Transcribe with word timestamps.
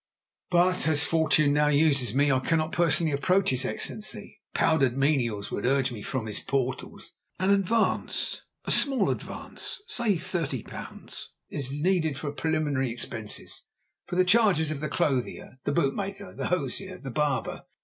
But, 0.49 0.87
as 0.87 1.03
Fortune 1.03 1.53
now 1.53 1.67
uses 1.67 2.15
me, 2.15 2.31
I 2.31 2.39
cannot 2.39 2.71
personally 2.71 3.11
approach 3.13 3.51
his 3.51 3.65
Excellency. 3.65 4.41
Powdered 4.55 4.97
menials 4.97 5.51
would 5.51 5.63
urge 5.63 5.91
me 5.91 6.01
from 6.01 6.25
his 6.25 6.39
portals. 6.39 7.11
An 7.39 7.51
advance, 7.51 8.41
a 8.65 8.71
small 8.71 9.11
advance—say 9.11 10.15
30_l._—is 10.15 11.71
needed 11.71 12.17
for 12.17 12.31
preliminary 12.31 12.89
expenses: 12.89 13.67
for 14.07 14.15
the 14.15 14.25
charges 14.25 14.71
of 14.71 14.79
the 14.79 14.89
clothier, 14.89 15.59
the 15.65 15.71
bootmaker, 15.71 16.33
the 16.33 16.47
hosier, 16.47 16.97
the 16.97 17.11
barber. 17.11 17.65